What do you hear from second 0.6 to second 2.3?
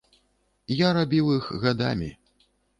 Я рабіў іх гадамі.